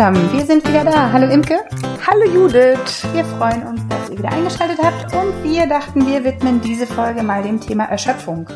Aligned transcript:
Zusammen, 0.00 0.32
wir 0.32 0.46
sind 0.46 0.66
wieder 0.66 0.82
da. 0.82 1.12
Hallo 1.12 1.30
Imke. 1.30 1.58
Hallo 2.06 2.24
Judith. 2.24 3.06
Wir 3.12 3.22
freuen 3.22 3.66
uns, 3.66 3.86
dass 3.86 4.08
ihr 4.08 4.16
wieder 4.16 4.32
eingeschaltet 4.32 4.78
habt 4.82 5.14
und 5.14 5.44
wir 5.44 5.66
dachten, 5.66 6.06
wir 6.06 6.24
widmen 6.24 6.62
diese 6.62 6.86
Folge 6.86 7.22
mal 7.22 7.42
dem 7.42 7.60
Thema 7.60 7.84
Erschöpfung. 7.84 8.48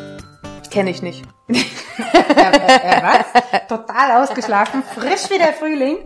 Kenne 0.71 0.89
ich 0.89 1.03
nicht. 1.03 1.23
was? 1.47 3.67
Total 3.67 4.23
ausgeschlafen, 4.23 4.81
frisch 4.81 5.29
wie 5.29 5.37
der 5.37 5.53
Frühling. 5.53 5.97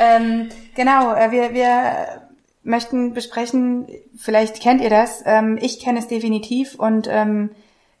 Ähm, 0.00 0.48
genau, 0.74 1.14
äh, 1.14 1.30
wir, 1.30 1.54
wir 1.54 2.24
möchten 2.64 3.14
besprechen, 3.14 3.86
vielleicht 4.16 4.60
kennt 4.60 4.80
ihr 4.80 4.90
das, 4.90 5.22
ähm, 5.24 5.56
ich 5.62 5.78
kenne 5.78 6.00
es 6.00 6.08
definitiv 6.08 6.74
und 6.74 7.06
ähm, 7.08 7.50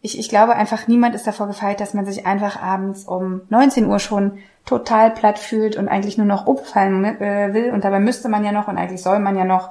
ich, 0.00 0.18
ich 0.18 0.28
glaube 0.28 0.56
einfach, 0.56 0.88
niemand 0.88 1.14
ist 1.14 1.28
davor 1.28 1.46
gefeit, 1.46 1.78
dass 1.78 1.94
man 1.94 2.04
sich 2.04 2.26
einfach 2.26 2.60
abends 2.60 3.04
um 3.04 3.42
19 3.48 3.86
Uhr 3.86 4.00
schon 4.00 4.40
total 4.64 5.10
platt 5.10 5.38
fühlt 5.38 5.76
und 5.76 5.88
eigentlich 5.88 6.16
nur 6.16 6.26
noch 6.26 6.46
umfallen 6.46 7.04
äh, 7.04 7.52
will. 7.52 7.70
Und 7.70 7.84
dabei 7.84 8.00
müsste 8.00 8.28
man 8.28 8.44
ja 8.44 8.52
noch 8.52 8.68
und 8.68 8.78
eigentlich 8.78 9.02
soll 9.02 9.18
man 9.18 9.36
ja 9.36 9.44
noch. 9.44 9.70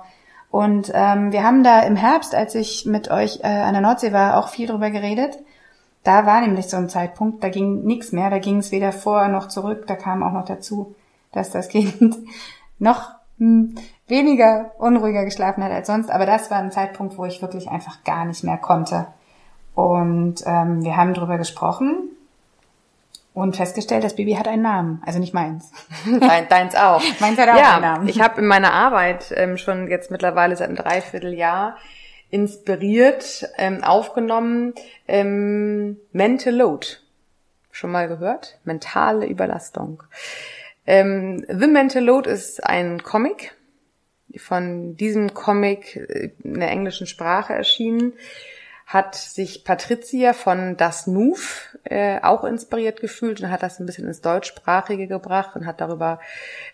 Und 0.52 0.92
ähm, 0.94 1.32
wir 1.32 1.44
haben 1.44 1.64
da 1.64 1.80
im 1.80 1.96
Herbst, 1.96 2.36
als 2.36 2.54
ich 2.54 2.86
mit 2.86 3.10
euch 3.10 3.40
äh, 3.42 3.48
an 3.48 3.74
der 3.74 3.82
Nordsee 3.82 4.14
war, 4.14 4.38
auch 4.38 4.50
viel 4.50 4.68
drüber 4.68 4.92
geredet. 4.92 5.40
Da 6.04 6.26
war 6.26 6.42
nämlich 6.42 6.68
so 6.68 6.78
ein 6.78 6.90
Zeitpunkt, 6.90 7.44
da 7.44 7.50
ging 7.50 7.84
nichts 7.84 8.12
mehr, 8.12 8.30
da 8.30 8.38
ging 8.38 8.58
es 8.58 8.72
weder 8.72 8.92
vor 8.92 9.28
noch 9.30 9.48
zurück. 9.48 9.86
Da 9.88 9.96
kam 9.96 10.22
auch 10.22 10.34
noch 10.34 10.46
dazu, 10.46 10.96
dass 11.32 11.50
das 11.50 11.70
Kind 11.70 12.16
noch 12.78 13.10
hm, 13.40 13.76
weniger 14.08 14.72
unruhiger 14.78 15.26
geschlafen 15.26 15.64
hat 15.64 15.72
als 15.72 15.88
sonst. 15.88 16.12
Aber 16.12 16.28
das 16.28 16.52
war 16.52 16.60
ein 16.60 16.72
Zeitpunkt, 16.72 17.18
wo 17.18 17.26
ich 17.26 17.42
wirklich 17.42 17.70
einfach 17.70 18.04
gar 18.04 18.26
nicht 18.26 18.44
mehr 18.44 18.58
konnte. 18.58 19.08
Und 19.74 20.44
ähm, 20.46 20.84
wir 20.84 20.98
haben 20.98 21.16
drüber 21.16 21.40
gesprochen 21.40 22.13
und 23.34 23.56
festgestellt, 23.56 24.04
das 24.04 24.16
Baby 24.16 24.34
hat 24.34 24.48
einen 24.48 24.62
Namen. 24.62 25.02
Also 25.06 25.20
nicht 25.20 25.34
meins. 25.34 25.72
Dein, 26.20 26.48
deins 26.50 26.76
auch. 26.76 27.02
meins 27.20 27.40
hat 27.40 27.50
auch 27.50 27.58
ja, 27.58 27.74
einen 27.74 27.82
Namen. 27.82 28.08
Ich 28.08 28.22
habe 28.22 28.42
in 28.42 28.48
meiner 28.48 28.74
Arbeit 28.74 29.34
ähm, 29.36 29.58
schon 29.58 29.88
jetzt 29.88 30.12
mittlerweile 30.12 30.56
seit 30.56 30.68
einem 30.68 30.78
Dreivierteljahr 30.78 31.78
inspiriert 32.30 33.48
ähm, 33.58 33.84
aufgenommen 33.84 34.74
ähm, 35.08 35.98
Mental 36.12 36.56
Load. 36.56 36.88
Schon 37.72 37.92
mal 37.92 38.08
gehört? 38.08 38.60
Mentale 38.66 39.26
Überlastung. 39.26 40.04
Ähm, 40.86 41.46
The 41.48 41.68
Mental 41.68 42.04
Load 42.04 42.30
ist 42.30 42.64
ein 42.64 43.02
Comic. 43.02 43.56
Von 44.38 44.96
diesem 44.96 45.34
Comic 45.34 45.96
äh, 45.96 46.32
in 46.44 46.60
der 46.60 46.70
englischen 46.70 47.08
Sprache 47.08 47.54
erschienen 47.54 48.14
hat 48.94 49.16
sich 49.16 49.64
Patricia 49.64 50.34
von 50.34 50.78
Das 50.78 51.08
Nuf 51.08 51.76
äh, 51.84 52.22
auch 52.22 52.44
inspiriert 52.44 53.02
gefühlt 53.02 53.42
und 53.42 53.50
hat 53.50 53.64
das 53.64 53.80
ein 53.80 53.88
bisschen 53.88 54.08
ins 54.08 54.22
Deutschsprachige 54.22 55.08
gebracht 55.08 55.56
und 55.56 55.66
hat 55.66 55.82
darüber, 55.82 56.20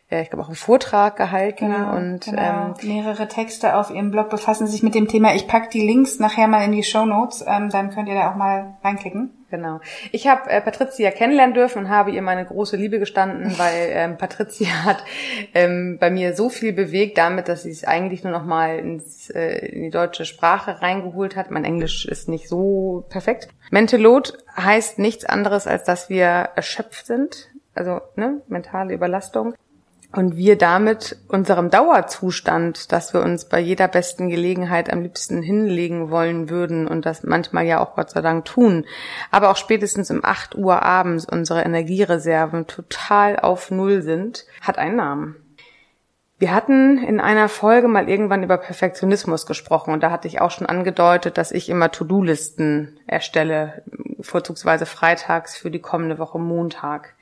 äh, 0.09 0.21
ich 0.21 0.29
glaube, 0.29 0.43
auch 0.43 0.47
einen 0.49 0.55
Vortrag 0.55 1.15
gehalten 1.15 1.71
Genau, 1.71 1.95
und 1.95 2.25
genau. 2.25 2.73
ähm, 2.81 2.87
mehrere 2.87 3.27
Texte 3.27 3.75
auf 3.75 3.91
ihrem 3.91 4.11
Blog 4.11 4.29
befassen 4.29 4.67
sich 4.67 4.83
mit 4.83 4.95
dem 4.95 5.07
Thema. 5.07 5.35
Ich 5.35 5.47
pack 5.47 5.69
die 5.71 5.85
Links 5.85 6.19
nachher 6.19 6.47
mal 6.47 6.63
in 6.63 6.71
die 6.71 6.83
Show 6.83 7.05
Notes, 7.05 7.43
ähm, 7.47 7.69
dann 7.69 7.91
könnt 7.91 8.09
ihr 8.09 8.15
da 8.15 8.31
auch 8.31 8.35
mal 8.35 8.77
reinklicken. 8.83 9.31
Genau. 9.51 9.79
Ich 10.11 10.27
habe 10.27 10.47
äh, 10.49 10.61
Patricia 10.61 11.09
kennenlernen 11.09 11.55
dürfen 11.55 11.79
und 11.79 11.89
habe 11.89 12.11
ihr 12.11 12.21
meine 12.21 12.45
große 12.45 12.77
Liebe 12.77 12.99
gestanden, 12.99 13.51
weil 13.57 13.89
ähm, 13.91 14.17
Patricia 14.17 14.83
hat 14.85 15.03
ähm, 15.55 15.97
bei 15.99 16.11
mir 16.11 16.35
so 16.35 16.49
viel 16.49 16.71
bewegt 16.71 17.17
damit, 17.17 17.47
dass 17.47 17.63
sie 17.63 17.71
es 17.71 17.83
eigentlich 17.83 18.23
nur 18.23 18.31
noch 18.31 18.45
mal 18.45 18.77
ins, 18.77 19.29
äh, 19.31 19.65
in 19.67 19.83
die 19.83 19.89
deutsche 19.89 20.25
Sprache 20.25 20.81
reingeholt 20.83 21.35
hat. 21.35 21.49
Mein 21.49 21.65
Englisch 21.65 22.05
ist 22.05 22.29
nicht 22.29 22.47
so 22.47 23.05
perfekt. 23.09 23.49
Mental 23.71 23.99
Load 23.99 24.31
heißt 24.55 24.99
nichts 24.99 25.25
anderes, 25.25 25.65
als 25.65 25.83
dass 25.83 26.09
wir 26.09 26.27
erschöpft 26.55 27.07
sind, 27.07 27.49
also 27.73 28.01
ne, 28.15 28.41
mentale 28.47 28.93
Überlastung. 28.93 29.55
Und 30.11 30.37
wir 30.37 30.57
damit 30.57 31.17
unserem 31.27 31.69
Dauerzustand, 31.69 32.91
dass 32.91 33.13
wir 33.13 33.21
uns 33.21 33.45
bei 33.45 33.59
jeder 33.59 33.87
besten 33.87 34.29
Gelegenheit 34.29 34.91
am 34.91 35.03
liebsten 35.03 35.43
hinlegen 35.43 36.09
wollen 36.09 36.49
würden 36.49 36.87
und 36.87 37.05
das 37.05 37.21
manchmal 37.21 37.65
ja 37.65 37.79
auch 37.79 37.93
Gott 37.95 38.09
sei 38.09 38.21
Dank 38.21 38.45
tun, 38.45 38.85
aber 39.29 39.51
auch 39.51 39.57
spätestens 39.57 40.09
um 40.09 40.25
8 40.25 40.55
Uhr 40.55 40.81
abends 40.81 41.25
unsere 41.25 41.61
Energiereserven 41.61 42.65
total 42.65 43.37
auf 43.37 43.69
Null 43.69 44.01
sind, 44.01 44.47
hat 44.61 44.79
einen 44.79 44.95
Namen. 44.95 45.35
Wir 46.39 46.55
hatten 46.55 46.97
in 46.97 47.19
einer 47.19 47.49
Folge 47.49 47.89
mal 47.89 48.09
irgendwann 48.09 48.43
über 48.43 48.57
Perfektionismus 48.57 49.45
gesprochen 49.45 49.93
und 49.93 50.01
da 50.01 50.09
hatte 50.09 50.27
ich 50.27 50.39
auch 50.39 50.51
schon 50.51 50.67
angedeutet, 50.67 51.37
dass 51.37 51.51
ich 51.51 51.69
immer 51.69 51.91
To-Do-Listen 51.91 52.97
erstelle, 53.05 53.83
vorzugsweise 54.21 54.85
freitags 54.85 55.57
für 55.57 55.69
die 55.69 55.81
kommende 55.81 56.17
Woche 56.17 56.39
Montag. 56.39 57.13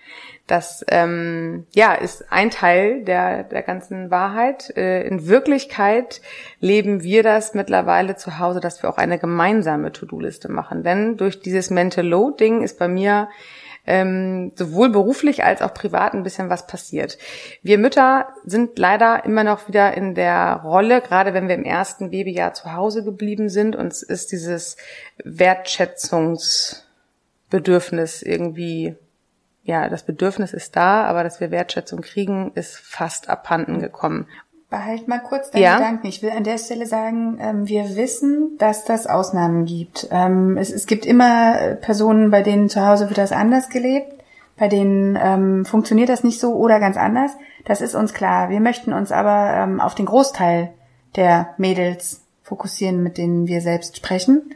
Das 0.47 0.85
ähm, 0.87 1.67
ja 1.75 1.93
ist 1.93 2.31
ein 2.31 2.49
Teil 2.49 3.03
der 3.03 3.43
der 3.43 3.63
ganzen 3.63 4.09
Wahrheit. 4.09 4.75
Äh, 4.77 5.05
in 5.05 5.27
Wirklichkeit 5.27 6.21
leben 6.61 7.03
wir 7.03 7.21
das 7.21 7.53
mittlerweile 7.53 8.15
zu 8.15 8.39
Hause, 8.39 8.61
dass 8.61 8.81
wir 8.81 8.89
auch 8.89 8.97
eine 8.97 9.19
gemeinsame 9.19 9.91
To-Do-Liste 9.91 10.49
machen. 10.49 10.83
Denn 10.83 11.17
durch 11.17 11.41
dieses 11.41 11.69
Mental 11.69 12.07
Load-Ding 12.07 12.63
ist 12.63 12.79
bei 12.79 12.87
mir 12.87 13.27
ähm, 13.87 14.51
sowohl 14.55 14.89
beruflich 14.89 15.43
als 15.43 15.61
auch 15.61 15.73
privat 15.73 16.13
ein 16.13 16.23
bisschen 16.23 16.49
was 16.49 16.65
passiert. 16.67 17.17
Wir 17.63 17.77
Mütter 17.77 18.27
sind 18.45 18.77
leider 18.77 19.23
immer 19.25 19.45
noch 19.45 19.67
wieder 19.67 19.95
in 19.95 20.13
der 20.13 20.61
Rolle, 20.63 21.01
gerade 21.01 21.33
wenn 21.33 21.47
wir 21.47 21.55
im 21.55 21.63
ersten 21.63 22.11
Babyjahr 22.11 22.53
zu 22.53 22.73
Hause 22.73 23.03
geblieben 23.03 23.49
sind, 23.49 23.75
uns 23.75 24.03
ist 24.03 24.31
dieses 24.33 24.77
Wertschätzungsbedürfnis 25.23 28.21
irgendwie 28.21 28.95
ja, 29.67 29.89
das 29.89 30.03
Bedürfnis 30.03 30.53
ist 30.53 30.77
da, 30.77 31.03
aber 31.03 31.25
dass 31.25 31.41
wir 31.41 31.51
Wertschätzung 31.51 31.99
kriegen, 31.99 32.53
ist 32.55 32.77
fast 32.77 33.27
abhanden 33.27 33.79
gekommen. 33.79 34.25
Behalt 34.69 35.09
mal 35.09 35.19
kurz 35.19 35.51
deinen 35.51 35.61
Ja. 35.61 35.75
Gedanken. 35.75 36.07
Ich 36.07 36.23
will 36.23 36.29
an 36.29 36.45
der 36.45 36.57
Stelle 36.57 36.85
sagen, 36.85 37.37
ähm, 37.41 37.67
wir 37.67 37.97
wissen, 37.97 38.57
dass 38.59 38.85
das 38.85 39.07
Ausnahmen 39.07 39.65
gibt. 39.65 40.07
Ähm, 40.09 40.57
es, 40.57 40.85
gibt 40.85 41.05
immer 41.05 41.59
äh, 41.59 41.75
Personen, 41.75 42.31
bei 42.31 42.43
denen 42.43 42.69
zu 42.69 42.87
Hause 42.87 43.09
wird 43.09 43.17
das 43.17 43.33
anders 43.33 43.67
gelebt, 43.67 44.13
bei 44.55 44.69
denen 44.69 45.19
ähm, 45.21 45.65
funktioniert 45.65 46.07
das 46.07 46.23
nicht 46.23 46.39
so 46.39 46.55
oder 46.55 46.79
ganz 46.79 46.95
anders. 46.95 47.31
Das 47.65 47.81
ist 47.81 47.93
uns 47.93 48.13
klar. 48.13 48.49
Wir 48.49 48.61
möchten 48.61 48.93
uns 48.93 49.11
aber 49.11 49.83
auf 49.83 49.95
den 49.95 50.05
Großteil 50.05 50.69
der 51.17 51.49
Mädels 51.57 52.21
fokussieren, 52.41 53.03
mit 53.03 53.17
denen 53.17 53.47
wir 53.47 53.59
selbst 53.59 53.97
sprechen 53.97 54.53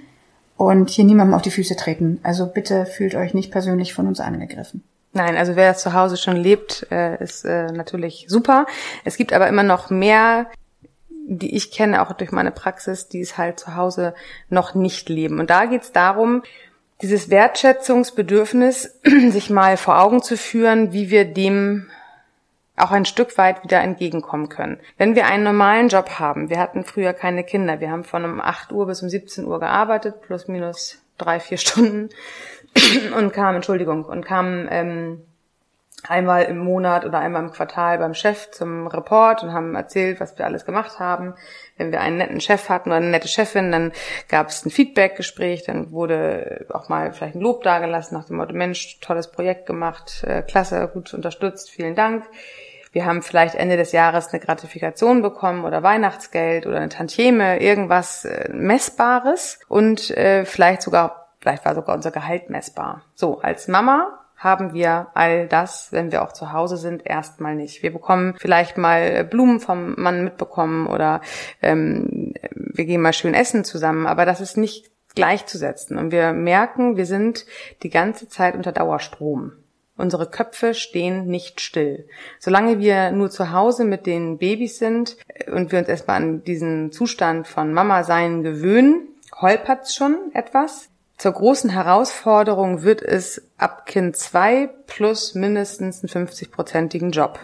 und 0.55 0.89
hier 0.89 1.03
niemandem 1.03 1.33
auf 1.33 1.41
die 1.41 1.51
Füße 1.51 1.75
treten. 1.75 2.21
Also 2.23 2.47
bitte 2.47 2.85
fühlt 2.85 3.15
euch 3.15 3.33
nicht 3.33 3.51
persönlich 3.51 3.93
von 3.93 4.07
uns 4.07 4.21
angegriffen. 4.21 4.83
Nein, 5.13 5.35
also 5.35 5.55
wer 5.55 5.71
das 5.71 5.81
zu 5.81 5.93
Hause 5.93 6.15
schon 6.15 6.37
lebt, 6.37 6.87
äh, 6.89 7.21
ist 7.21 7.43
äh, 7.43 7.71
natürlich 7.71 8.25
super. 8.29 8.65
Es 9.03 9.17
gibt 9.17 9.33
aber 9.33 9.47
immer 9.47 9.63
noch 9.63 9.89
mehr, 9.89 10.47
die 11.27 11.55
ich 11.55 11.71
kenne, 11.71 12.01
auch 12.01 12.13
durch 12.13 12.31
meine 12.31 12.51
Praxis, 12.51 13.09
die 13.09 13.21
es 13.21 13.37
halt 13.37 13.59
zu 13.59 13.75
Hause 13.75 14.13
noch 14.49 14.73
nicht 14.73 15.09
leben. 15.09 15.39
Und 15.39 15.49
da 15.49 15.65
geht 15.65 15.83
es 15.83 15.91
darum, 15.91 16.43
dieses 17.01 17.29
Wertschätzungsbedürfnis 17.29 18.99
sich 19.29 19.49
mal 19.49 19.75
vor 19.75 19.99
Augen 19.99 20.21
zu 20.21 20.37
führen, 20.37 20.93
wie 20.93 21.09
wir 21.09 21.25
dem 21.25 21.89
auch 22.77 22.91
ein 22.91 23.05
Stück 23.05 23.37
weit 23.37 23.63
wieder 23.63 23.81
entgegenkommen 23.81 24.49
können. 24.49 24.79
Wenn 24.97 25.15
wir 25.15 25.25
einen 25.25 25.43
normalen 25.43 25.89
Job 25.89 26.19
haben, 26.19 26.49
wir 26.49 26.59
hatten 26.59 26.83
früher 26.83 27.13
keine 27.13 27.43
Kinder, 27.43 27.79
wir 27.79 27.91
haben 27.91 28.03
von 28.03 28.23
um 28.23 28.39
8 28.39 28.71
Uhr 28.71 28.87
bis 28.87 29.03
um 29.03 29.09
17 29.09 29.45
Uhr 29.45 29.59
gearbeitet, 29.59 30.21
plus 30.21 30.47
minus 30.47 30.99
drei, 31.17 31.39
vier 31.39 31.57
Stunden 31.57 32.09
und 33.17 33.33
kamen, 33.33 33.57
Entschuldigung, 33.57 34.05
und 34.05 34.25
kamen 34.25 34.67
ähm, 34.71 35.21
einmal 36.07 36.43
im 36.43 36.57
Monat 36.57 37.05
oder 37.05 37.19
einmal 37.19 37.43
im 37.43 37.51
Quartal 37.51 37.97
beim 37.99 38.13
Chef 38.13 38.51
zum 38.51 38.87
Report 38.87 39.43
und 39.43 39.53
haben 39.53 39.75
erzählt, 39.75 40.19
was 40.19 40.37
wir 40.37 40.45
alles 40.45 40.65
gemacht 40.65 40.99
haben. 40.99 41.35
Wenn 41.77 41.91
wir 41.91 42.01
einen 42.01 42.17
netten 42.17 42.41
Chef 42.41 42.69
hatten 42.69 42.89
oder 42.89 42.97
eine 42.97 43.09
nette 43.09 43.27
Chefin, 43.27 43.71
dann 43.71 43.91
gab 44.27 44.49
es 44.49 44.65
ein 44.65 44.71
Feedbackgespräch, 44.71 45.63
dann 45.63 45.91
wurde 45.91 46.65
auch 46.69 46.89
mal 46.89 47.13
vielleicht 47.13 47.35
ein 47.35 47.41
Lob 47.41 47.63
dagelassen 47.63 48.17
nach 48.17 48.25
dem 48.25 48.37
Motto, 48.37 48.53
Mensch, 48.53 48.99
tolles 48.99 49.31
Projekt 49.31 49.65
gemacht, 49.65 50.23
äh, 50.25 50.41
klasse, 50.41 50.89
gut 50.91 51.13
unterstützt, 51.13 51.69
vielen 51.69 51.95
Dank. 51.95 52.23
Wir 52.93 53.05
haben 53.05 53.21
vielleicht 53.21 53.55
Ende 53.55 53.77
des 53.77 53.93
Jahres 53.93 54.33
eine 54.33 54.41
Gratifikation 54.41 55.21
bekommen 55.21 55.63
oder 55.63 55.81
Weihnachtsgeld 55.81 56.67
oder 56.67 56.77
eine 56.77 56.89
Tantieme, 56.89 57.61
irgendwas 57.61 58.25
äh, 58.25 58.49
Messbares 58.51 59.59
und 59.69 60.11
äh, 60.11 60.43
vielleicht 60.43 60.81
sogar, 60.81 61.20
vielleicht 61.41 61.65
war 61.65 61.75
sogar 61.75 61.95
unser 61.95 62.11
Gehalt 62.11 62.49
messbar. 62.49 63.03
So, 63.15 63.41
als 63.41 63.67
Mama 63.67 64.19
haben 64.37 64.73
wir 64.73 65.07
all 65.13 65.47
das, 65.47 65.91
wenn 65.91 66.11
wir 66.11 66.23
auch 66.23 66.31
zu 66.31 66.51
Hause 66.51 66.77
sind, 66.77 67.05
erstmal 67.05 67.55
nicht. 67.55 67.83
Wir 67.83 67.93
bekommen 67.93 68.35
vielleicht 68.39 68.77
mal 68.77 69.23
Blumen 69.23 69.59
vom 69.59 69.93
Mann 69.97 70.23
mitbekommen 70.23 70.87
oder 70.87 71.21
ähm, 71.61 72.33
wir 72.55 72.85
gehen 72.85 73.01
mal 73.01 73.13
schön 73.13 73.35
essen 73.35 73.63
zusammen, 73.63 74.07
aber 74.07 74.25
das 74.25 74.41
ist 74.41 74.57
nicht 74.57 74.89
gleichzusetzen. 75.13 75.97
Und 75.97 76.11
wir 76.11 76.33
merken, 76.33 76.97
wir 76.97 77.05
sind 77.05 77.45
die 77.83 77.89
ganze 77.89 78.29
Zeit 78.29 78.55
unter 78.55 78.71
Dauerstrom. 78.71 79.53
Unsere 79.97 80.27
Köpfe 80.27 80.73
stehen 80.73 81.27
nicht 81.27 81.61
still. 81.61 82.07
Solange 82.39 82.79
wir 82.79 83.11
nur 83.11 83.29
zu 83.29 83.51
Hause 83.51 83.85
mit 83.85 84.07
den 84.07 84.39
Babys 84.39 84.79
sind 84.79 85.17
und 85.51 85.71
wir 85.71 85.79
uns 85.79 85.89
erstmal 85.89 86.17
an 86.17 86.43
diesen 86.43 86.91
Zustand 86.91 87.47
von 87.47 87.71
Mama 87.73 88.03
sein 88.03 88.41
gewöhnen, 88.41 89.09
holpert's 89.39 89.93
schon 89.93 90.31
etwas. 90.33 90.90
Zur 91.21 91.33
großen 91.33 91.69
Herausforderung 91.69 92.81
wird 92.81 93.03
es 93.03 93.43
ab 93.59 93.85
Kind 93.85 94.15
2 94.15 94.71
plus 94.87 95.35
mindestens 95.35 96.03
einen 96.03 96.27
50-prozentigen 96.27 97.11
Job. 97.11 97.37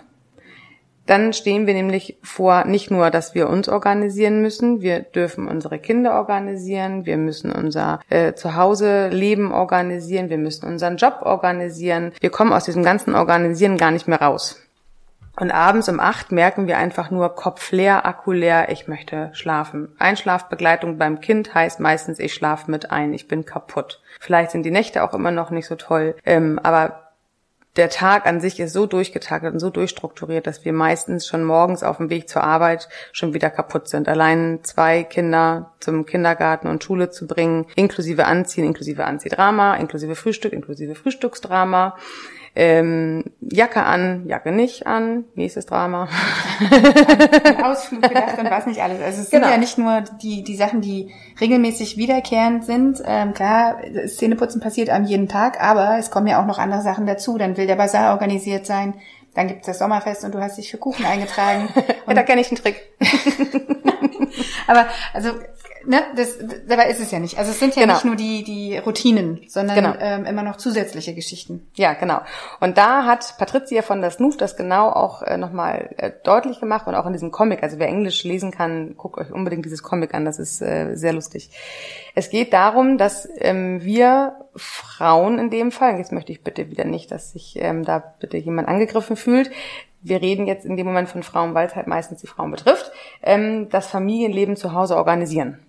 Dann 1.06 1.32
stehen 1.32 1.68
wir 1.68 1.76
nämlich 1.76 2.18
vor 2.24 2.66
nicht 2.66 2.90
nur, 2.90 3.12
dass 3.12 3.36
wir 3.36 3.48
uns 3.48 3.70
organisieren 3.70 4.42
müssen, 4.42 4.82
wir 4.82 5.02
dürfen 5.02 5.48
unsere 5.48 5.78
Kinder 5.78 6.16
organisieren, 6.16 7.06
wir 7.06 7.18
müssen 7.18 7.52
unser 7.52 8.00
äh, 8.10 8.34
Zuhause 8.34 9.10
Leben 9.10 9.52
organisieren, 9.52 10.32
wir 10.32 10.40
müssen 10.40 10.66
unseren 10.66 10.98
Job 10.98 11.20
organisieren. 11.22 12.14
Wir 12.20 12.32
kommen 12.32 12.54
aus 12.54 12.66
diesem 12.66 12.82
ganzen 12.82 13.14
Organisieren 13.14 13.78
gar 13.78 13.92
nicht 13.92 14.08
mehr 14.08 14.24
raus. 14.24 14.60
Und 15.40 15.52
abends 15.52 15.88
um 15.88 16.00
acht 16.00 16.32
merken 16.32 16.66
wir 16.66 16.80
einfach 16.80 17.12
nur 17.12 17.36
Kopf 17.36 17.72
leer, 17.72 18.08
Akku 18.08 18.32
leer, 18.32 18.70
ich 18.70 18.88
möchte 18.88 19.30
schlafen. 19.34 19.96
Einschlafbegleitung 20.00 20.98
beim 20.98 21.22
Kind 21.22 21.54
heißt 21.54 21.80
meistens, 21.80 22.18
ich 22.18 22.34
schlafe 22.34 22.72
mit 22.72 22.90
ein, 22.90 23.14
ich 23.14 23.28
bin 23.28 23.46
kaputt. 23.46 24.02
Vielleicht 24.20 24.50
sind 24.50 24.64
die 24.64 24.72
Nächte 24.72 25.04
auch 25.04 25.14
immer 25.14 25.30
noch 25.30 25.52
nicht 25.52 25.68
so 25.68 25.76
toll, 25.76 26.16
ähm, 26.26 26.60
aber 26.64 27.04
der 27.76 27.92
Tag 27.92 28.26
an 28.26 28.42
sich 28.42 28.60
ist 28.60 28.74
so 28.74 28.88
durchgetaktet 28.88 29.54
und 29.54 29.60
so 29.60 29.70
durchstrukturiert, 29.70 30.48
dass 30.48 30.66
wir 30.66 30.74
meistens 30.74 31.28
schon 31.28 31.44
morgens 31.44 31.84
auf 31.84 31.98
dem 31.98 32.10
Weg 32.10 32.28
zur 32.28 32.44
Arbeit 32.44 32.90
schon 33.12 33.36
wieder 33.36 33.52
kaputt 33.52 33.88
sind. 33.88 34.10
Allein 34.10 34.62
zwei 34.64 35.04
Kinder 35.04 35.74
zum 35.80 36.08
Kindergarten 36.08 36.68
und 36.68 36.84
Schule 36.84 37.12
zu 37.12 37.28
bringen, 37.28 37.68
inklusive 37.76 38.26
Anziehen, 38.26 38.66
inklusive 38.66 39.06
Anziehdrama, 39.06 39.76
inklusive 39.76 40.16
Frühstück, 40.16 40.54
inklusive 40.54 40.96
Frühstücksdrama, 40.96 41.96
ähm, 42.60 43.24
Jacke 43.40 43.84
an, 43.84 44.26
Jacke 44.26 44.52
nicht 44.52 44.88
an, 44.88 45.26
nächstes 45.36 45.68
Drama. 45.68 46.10
Ausflug 47.64 48.02
gedacht 48.02 48.40
und 48.40 48.50
was 48.50 48.66
nicht 48.66 48.82
alles. 48.82 49.00
Also 49.00 49.22
es 49.22 49.30
sind 49.30 49.42
genau. 49.42 49.52
ja 49.52 49.60
nicht 49.60 49.78
nur 49.78 50.02
die, 50.24 50.44
die 50.44 50.56
Sachen, 50.56 50.82
die 50.82 51.14
regelmäßig 51.40 51.98
wiederkehrend 51.98 52.66
sind. 52.66 53.04
Ähm, 53.06 53.36
klar, 53.36 53.78
Szeneputzen 54.08 54.60
passiert 54.60 54.90
am 54.90 55.04
jeden 55.04 55.28
Tag, 55.28 55.62
aber 55.62 56.00
es 56.00 56.10
kommen 56.10 56.26
ja 56.26 56.42
auch 56.42 56.48
noch 56.48 56.58
andere 56.58 56.82
Sachen 56.82 57.06
dazu. 57.06 57.38
Dann 57.38 57.58
will 57.58 57.68
der 57.68 57.76
Bazar 57.76 58.14
organisiert 58.14 58.66
sein, 58.66 58.96
dann 59.36 59.48
gibt's 59.48 59.68
das 59.68 59.78
Sommerfest 59.78 60.24
und 60.24 60.34
du 60.34 60.40
hast 60.40 60.58
dich 60.58 60.72
für 60.72 60.78
Kuchen 60.78 61.06
eingetragen. 61.06 61.70
Und 62.08 62.16
da 62.16 62.24
kenne 62.24 62.42
ich 62.42 62.48
einen 62.48 62.58
Trick. 62.58 62.82
aber 64.68 64.88
also 65.14 65.30
ne, 65.88 66.04
das, 66.16 66.38
dabei 66.68 66.90
ist 66.90 67.00
es 67.00 67.12
ja 67.12 67.20
nicht. 67.20 67.40
Also 67.40 67.52
es 67.52 67.60
sind 67.60 67.76
ja 67.76 67.84
genau. 67.84 67.96
nicht 67.96 68.06
nur 68.06 68.16
die, 68.16 68.44
die 68.44 68.78
Routinen, 68.78 69.42
sondern 69.48 69.76
genau. 69.76 69.94
ähm, 70.00 70.26
immer 70.26 70.44
noch 70.44 70.58
zusätzliche 70.58 71.16
Geschichten. 71.16 71.68
Ja, 71.76 71.94
genau. 71.94 72.22
Und 72.60 72.78
da 72.78 73.06
hat 73.06 73.36
Patricia 73.38 73.82
von 73.82 74.02
der 74.02 74.12
Snoof 74.12 74.38
das 74.38 74.56
genau 74.56 74.90
auch 74.90 75.24
äh, 75.24 75.38
nochmal 75.38 75.96
äh, 75.98 76.12
deutlich 76.24 76.60
gemacht 76.60 76.88
und 76.88 76.96
auch 76.96 77.06
in 77.06 77.14
diesem 77.14 77.32
Comic. 77.32 77.64
Also 77.64 77.80
wer 77.80 77.88
Englisch 77.88 78.24
lesen 78.24 78.52
kann, 78.52 78.96
guckt 78.98 79.18
euch 79.18 79.32
unbedingt 79.32 79.66
dieses 79.66 79.82
Comic 79.82 80.14
an. 80.14 80.26
Das 80.26 80.38
ist 80.38 80.62
äh, 80.62 80.96
sehr 80.96 81.14
lustig. 81.14 81.50
Es 82.14 82.30
geht 82.30 82.54
darum, 82.54 82.98
dass 82.98 83.28
ähm, 83.38 83.84
wir 83.84 84.36
Frauen 84.56 85.40
in 85.40 85.50
dem 85.50 85.72
Fall, 85.72 85.98
jetzt 85.98 86.12
möchte 86.12 86.32
ich 86.32 86.44
bitte 86.44 86.70
wieder 86.70 86.86
nicht, 86.86 87.12
dass 87.12 87.32
sich 87.32 87.58
ähm, 87.60 87.86
da 87.86 88.00
bitte 88.20 88.38
jemand 88.38 88.68
angegriffen 88.68 89.16
fühlt, 89.16 89.52
wir 90.02 90.22
reden 90.22 90.48
jetzt 90.48 90.66
in 90.66 90.78
dem 90.78 90.86
Moment 90.86 91.10
von 91.10 91.24
Frauen, 91.24 91.54
weil 91.54 91.68
es 91.68 91.76
halt 91.76 91.88
meistens 91.88 92.22
die 92.22 92.28
Frauen 92.28 92.52
betrifft, 92.52 92.92
ähm, 93.24 93.70
das 93.70 93.88
Familienleben 93.88 94.56
zu 94.56 94.74
Hause 94.74 94.96
organisieren. 94.96 95.60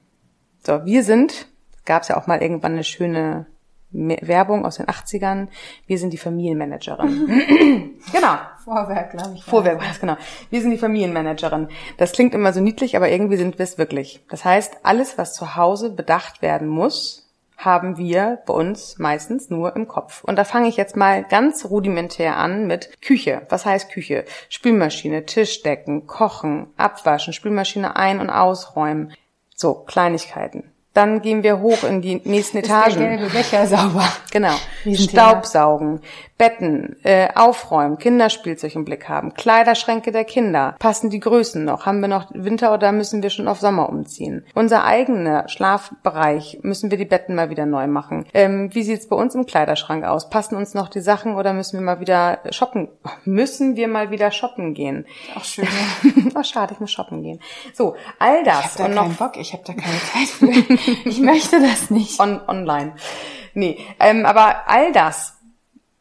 So, 0.65 0.85
wir 0.85 1.03
sind, 1.03 1.47
gab 1.85 2.03
es 2.03 2.09
ja 2.09 2.17
auch 2.17 2.27
mal 2.27 2.43
irgendwann 2.43 2.73
eine 2.73 2.85
schöne 2.85 3.47
Werbung 3.91 4.67
aus 4.67 4.77
den 4.77 4.87
80ern. 4.87 5.49
Wir 5.87 5.99
sind 5.99 6.13
die 6.13 6.19
Familienmanagerin. 6.19 7.95
genau. 8.13 8.37
Vorwerk, 8.65 9.13
glaube 9.13 9.35
ich. 9.35 9.45
Vorwerk, 9.45 9.81
was 9.81 9.99
genau. 9.99 10.17
Wir 10.51 10.61
sind 10.61 10.73
die 10.73 10.79
Familienmanagerin. 10.79 11.69
Das 11.97 12.13
klingt 12.13 12.35
immer 12.35 12.53
so 12.53 12.61
niedlich, 12.61 12.97
aber 12.97 13.09
irgendwie 13.09 13.39
sind 13.39 13.59
wir 13.59 13.65
es 13.65 13.79
wirklich. 13.79 14.25
Das 14.29 14.45
heißt, 14.45 14.79
alles, 14.83 15.17
was 15.17 15.33
zu 15.33 15.57
Hause 15.57 15.91
bedacht 15.91 16.43
werden 16.43 16.69
muss, 16.69 17.29
haben 17.57 17.97
wir 17.97 18.39
bei 18.47 18.55
uns 18.55 18.99
meistens 18.99 19.51
nur 19.51 19.75
im 19.75 19.89
Kopf. 19.89 20.23
Und 20.23 20.37
da 20.37 20.45
fange 20.45 20.69
ich 20.69 20.77
jetzt 20.77 20.97
mal 20.97 21.25
ganz 21.25 21.65
rudimentär 21.65 22.37
an 22.37 22.67
mit 22.67 23.03
Küche. 23.03 23.43
Was 23.49 23.67
heißt 23.67 23.91
Küche? 23.91 24.25
Spülmaschine, 24.49 25.27
Tischdecken, 25.27 26.07
Kochen, 26.07 26.69
Abwaschen, 26.77 27.33
Spülmaschine 27.33 27.97
ein- 27.97 28.21
und 28.21 28.31
ausräumen. 28.31 29.13
So, 29.61 29.75
Kleinigkeiten. 29.75 30.71
Dann 30.95 31.21
gehen 31.21 31.43
wir 31.43 31.59
hoch 31.59 31.83
in 31.83 32.01
die 32.01 32.21
nächsten 32.25 32.59
Etagen. 32.59 32.91
Ist 32.91 32.99
der 32.99 33.09
gelbe 33.17 33.31
Becher 33.31 33.67
sauber. 33.67 34.09
Genau. 34.31 34.55
Staubsaugen, 34.95 36.01
Betten, 36.39 36.97
äh, 37.03 37.29
aufräumen, 37.35 37.99
Kinderspielzeug 37.99 38.77
im 38.77 38.85
Blick 38.85 39.09
haben, 39.09 39.35
Kleiderschränke 39.35 40.13
der 40.13 40.25
Kinder. 40.25 40.77
Passen 40.79 41.11
die 41.11 41.19
Größen 41.19 41.65
noch? 41.65 41.85
Haben 41.85 42.01
wir 42.01 42.09
noch 42.09 42.31
Winter 42.33 42.73
oder 42.73 42.93
müssen 42.93 43.25
wir 43.25 43.31
schon 43.31 43.49
auf 43.49 43.59
Sommer 43.59 43.89
umziehen? 43.89 44.47
Unser 44.55 44.85
eigener 44.85 45.49
Schlafbereich, 45.49 46.61
müssen 46.63 46.93
wir 46.93 46.99
die 46.99 47.05
Betten 47.05 47.35
mal 47.35 47.51
wieder 47.51 47.67
neu 47.67 47.89
machen? 47.89 48.25
Ähm, 48.35 48.73
wie 48.73 48.85
sieht's 48.85 49.09
bei 49.09 49.17
uns 49.17 49.35
im 49.35 49.47
Kleiderschrank 49.47 50.05
aus? 50.05 50.31
Passen 50.31 50.55
uns 50.55 50.75
noch 50.75 50.89
die 50.89 51.01
Sachen 51.01 51.35
oder 51.35 51.53
müssen 51.53 51.77
wir 51.79 51.85
mal 51.85 52.01
wieder 52.01 52.39
shoppen? 52.51 52.89
Müssen 53.25 53.77
wir 53.77 53.89
mal 53.89 54.11
wieder 54.11 54.31
shoppen 54.31 54.75
gehen? 54.75 55.07
Ach 55.35 55.45
schön. 55.45 55.67
oh, 56.35 56.43
schade, 56.43 56.75
ich 56.75 56.81
muss 56.81 56.93
shoppen 56.93 57.23
gehen. 57.23 57.41
So, 57.75 57.97
all 58.19 58.45
das. 58.45 58.77
Ich 58.77 58.81
habe 58.81 58.95
da 58.95 59.01
keinen 59.03 59.17
Bock, 59.17 59.37
ich 59.37 59.53
habe 59.53 59.65
da 59.67 59.73
keine 59.73 59.99
Zeit 60.13 60.29
für. 60.29 61.09
ich 61.09 61.21
möchte 61.21 61.61
das 61.61 61.91
nicht. 61.91 62.21
On, 62.21 62.41
online. 62.47 62.95
Nee, 63.55 63.79
ähm, 63.99 64.25
aber 64.25 64.69
all 64.69 64.93
das 64.93 65.38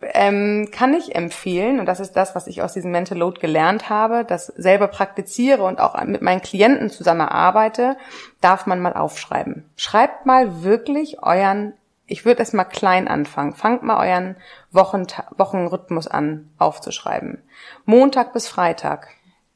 ähm, 0.02 0.70
kann 0.72 0.94
ich 0.94 1.16
empfehlen, 1.16 1.80
und 1.80 1.86
das 1.86 2.00
ist 2.00 2.14
das, 2.14 2.36
was 2.36 2.48
ich 2.48 2.62
aus 2.62 2.74
diesem 2.74 2.92
Mental 2.92 3.18
Load 3.18 3.40
gelernt 3.40 3.90
habe, 3.90 4.26
das 4.26 4.48
selber 4.48 4.88
praktiziere 4.88 5.64
und 5.64 5.80
auch 5.80 6.02
mit 6.04 6.22
meinen 6.22 6.42
Klienten 6.42 6.90
zusammen 6.90 7.28
arbeite, 7.28 7.98
darf 8.42 8.66
man 8.68 8.80
mal 8.80 8.94
aufschreiben. 8.94 9.66
Schreibt 9.76 10.26
mal 10.26 10.64
wirklich 10.64 11.24
euren, 11.24 11.74
ich 12.06 12.26
würde 12.26 12.44
es 12.44 12.54
mal 12.54 12.64
klein 12.64 13.08
anfangen, 13.08 13.54
fangt 13.54 13.84
mal 13.84 14.08
euren 14.08 14.36
Wochen, 14.72 15.08
Wochenrhythmus 15.36 16.08
an 16.08 16.50
aufzuschreiben. 16.58 17.42
Montag 17.86 18.34
bis 18.34 18.48
Freitag. 18.48 19.10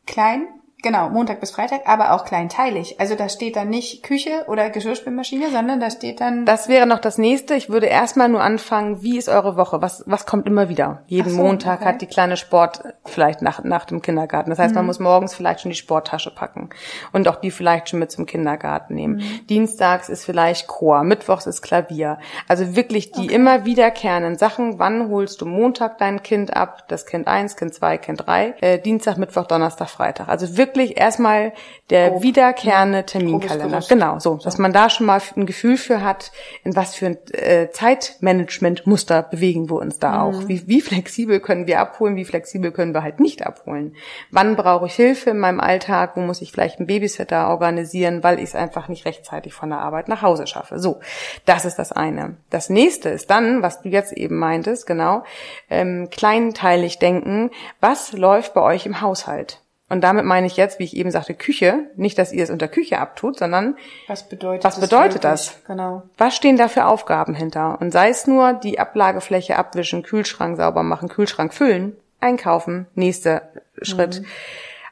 Klein? 0.07 0.47
Genau, 0.83 1.09
Montag 1.09 1.39
bis 1.39 1.51
Freitag, 1.51 1.81
aber 1.85 2.13
auch 2.13 2.25
kleinteilig. 2.25 2.99
Also 2.99 3.13
da 3.13 3.29
steht 3.29 3.55
dann 3.55 3.69
nicht 3.69 4.01
Küche 4.01 4.45
oder 4.47 4.71
Geschirrspülmaschine, 4.71 5.51
sondern 5.51 5.79
da 5.79 5.91
steht 5.91 6.19
dann. 6.21 6.45
Das 6.45 6.69
wäre 6.69 6.87
noch 6.87 6.97
das 6.97 7.19
nächste. 7.19 7.53
Ich 7.53 7.69
würde 7.69 7.85
erstmal 7.85 8.29
nur 8.29 8.41
anfangen, 8.41 9.03
wie 9.03 9.17
ist 9.17 9.29
eure 9.29 9.57
Woche? 9.57 9.81
Was, 9.83 10.03
was 10.07 10.25
kommt 10.25 10.47
immer 10.47 10.69
wieder? 10.69 11.03
Jeden 11.05 11.35
so, 11.35 11.37
Montag 11.37 11.81
okay. 11.81 11.89
hat 11.89 12.01
die 12.01 12.07
kleine 12.07 12.35
Sport 12.35 12.81
vielleicht 13.05 13.43
nach, 13.43 13.63
nach 13.63 13.85
dem 13.85 14.01
Kindergarten. 14.01 14.49
Das 14.49 14.57
heißt, 14.57 14.71
mhm. 14.71 14.77
man 14.77 14.85
muss 14.87 14.99
morgens 14.99 15.35
vielleicht 15.35 15.61
schon 15.61 15.69
die 15.69 15.77
Sporttasche 15.77 16.33
packen 16.33 16.71
und 17.11 17.27
auch 17.27 17.35
die 17.35 17.51
vielleicht 17.51 17.89
schon 17.89 17.99
mit 17.99 18.11
zum 18.11 18.25
Kindergarten 18.25 18.95
nehmen. 18.95 19.17
Mhm. 19.17 19.47
Dienstags 19.47 20.09
ist 20.09 20.25
vielleicht 20.25 20.65
Chor, 20.65 21.03
Mittwochs 21.03 21.45
ist 21.45 21.61
Klavier. 21.61 22.17
Also 22.47 22.75
wirklich 22.75 23.11
die 23.11 23.25
okay. 23.25 23.35
immer 23.35 23.65
wiederkehrenden 23.65 24.35
Sachen. 24.35 24.79
Wann 24.79 25.09
holst 25.09 25.41
du 25.41 25.45
Montag 25.45 25.99
dein 25.99 26.23
Kind 26.23 26.55
ab? 26.55 26.85
Das 26.87 27.05
Kind 27.05 27.27
eins, 27.27 27.55
Kind 27.55 27.75
zwei, 27.75 27.99
Kind 27.99 28.25
drei. 28.25 28.55
Äh, 28.61 28.79
Dienstag, 28.79 29.17
Mittwoch, 29.17 29.45
Donnerstag, 29.45 29.87
Freitag. 29.89 30.27
Also 30.27 30.57
wirklich 30.57 30.70
wirklich 30.71 30.97
erstmal 30.97 31.53
der 31.89 32.11
Grob. 32.11 32.23
wiederkehrende 32.23 33.05
Terminkalender. 33.05 33.81
Genau, 33.87 34.19
so, 34.19 34.35
dass 34.35 34.57
man 34.57 34.71
da 34.71 34.89
schon 34.89 35.05
mal 35.05 35.21
ein 35.35 35.45
Gefühl 35.45 35.77
für 35.77 36.03
hat, 36.03 36.31
in 36.63 36.75
was 36.75 36.95
für 36.95 37.07
ein 37.07 37.17
äh, 37.33 37.69
Zeitmanagement-Muster 37.71 39.23
bewegen 39.23 39.69
wir 39.69 39.75
uns 39.75 39.99
da 39.99 40.11
mhm. 40.11 40.17
auch. 40.17 40.47
Wie, 40.47 40.67
wie 40.67 40.81
flexibel 40.81 41.39
können 41.39 41.67
wir 41.67 41.79
abholen, 41.79 42.15
wie 42.15 42.25
flexibel 42.25 42.71
können 42.71 42.93
wir 42.93 43.03
halt 43.03 43.19
nicht 43.19 43.45
abholen. 43.45 43.95
Wann 44.31 44.55
brauche 44.55 44.85
ich 44.85 44.93
Hilfe 44.93 45.31
in 45.31 45.39
meinem 45.39 45.59
Alltag, 45.59 46.15
wo 46.15 46.21
muss 46.21 46.41
ich 46.41 46.51
vielleicht 46.51 46.79
einen 46.79 46.87
Babysitter 46.87 47.49
organisieren, 47.49 48.23
weil 48.23 48.37
ich 48.37 48.45
es 48.45 48.55
einfach 48.55 48.87
nicht 48.87 49.05
rechtzeitig 49.05 49.53
von 49.53 49.69
der 49.69 49.79
Arbeit 49.79 50.07
nach 50.07 50.21
Hause 50.21 50.47
schaffe. 50.47 50.79
So, 50.79 51.01
das 51.45 51.65
ist 51.65 51.77
das 51.77 51.91
eine. 51.91 52.37
Das 52.49 52.69
nächste 52.69 53.09
ist 53.09 53.29
dann, 53.29 53.61
was 53.61 53.81
du 53.81 53.89
jetzt 53.89 54.13
eben 54.13 54.37
meintest, 54.37 54.87
genau, 54.87 55.23
ähm, 55.69 56.09
kleinteilig 56.09 56.99
denken, 56.99 57.51
was 57.81 58.13
läuft 58.13 58.53
bei 58.53 58.61
euch 58.61 58.85
im 58.85 59.01
Haushalt? 59.01 59.60
Und 59.91 59.99
damit 59.99 60.23
meine 60.23 60.47
ich 60.47 60.55
jetzt, 60.55 60.79
wie 60.79 60.85
ich 60.85 60.95
eben 60.95 61.11
sagte, 61.11 61.33
Küche. 61.33 61.89
Nicht, 61.97 62.17
dass 62.17 62.31
ihr 62.31 62.45
es 62.45 62.49
unter 62.49 62.69
Küche 62.69 62.99
abtut, 62.99 63.37
sondern 63.37 63.75
was 64.07 64.29
bedeutet, 64.29 64.63
was 64.63 64.79
bedeutet 64.79 65.25
das? 65.25 65.61
Genau. 65.67 66.03
Was 66.17 66.33
stehen 66.33 66.55
da 66.55 66.69
für 66.69 66.85
Aufgaben 66.85 67.33
hinter? 67.33 67.77
Und 67.81 67.91
sei 67.91 68.07
es 68.07 68.25
nur 68.25 68.53
die 68.53 68.79
Ablagefläche 68.79 69.57
abwischen, 69.57 70.03
Kühlschrank 70.03 70.55
sauber 70.55 70.83
machen, 70.83 71.09
Kühlschrank 71.09 71.53
füllen, 71.53 71.97
einkaufen, 72.21 72.87
nächster 72.95 73.49
Schritt. 73.81 74.21
Mhm. 74.21 74.25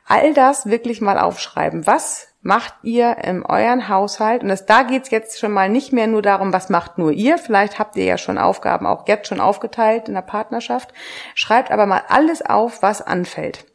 All 0.06 0.34
das 0.34 0.65
wirklich 0.65 1.00
mal 1.00 1.18
aufschreiben. 1.18 1.88
Was 1.88 2.27
macht 2.41 2.74
ihr 2.84 3.20
in 3.24 3.46
euren 3.46 3.88
Haushalt? 3.88 4.44
Und 4.44 4.50
das, 4.50 4.65
da 4.65 4.84
geht's 4.84 5.12
jetzt 5.12 5.39
schon 5.39 5.53
mal 5.53 5.70
nicht 5.70 5.94
mehr 5.94 6.08
nur 6.08 6.22
darum, 6.22 6.51
was 6.51 6.68
macht 6.68 6.98
nur 6.98 7.13
ihr. 7.13 7.38
Vielleicht 7.38 7.79
habt 7.79 7.96
ihr 7.96 8.03
ja 8.03 8.18
schon 8.18 8.38
Aufgaben 8.38 8.86
auch 8.86 9.08
jetzt 9.08 9.29
schon 9.29 9.39
aufgeteilt 9.39 10.10
in 10.10 10.15
der 10.15 10.24
Partnerschaft. 10.24 10.94
Schreibt 11.36 11.72
aber 11.72 11.86
mal 11.86 12.01
alles 12.10 12.41
auf, 12.41 12.82
was 12.82 13.01
anfällt 13.01 13.68